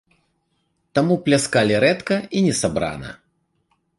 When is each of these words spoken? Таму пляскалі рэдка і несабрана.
Таму 0.99 1.17
пляскалі 1.27 1.77
рэдка 1.85 2.15
і 2.39 2.43
несабрана. 2.47 3.09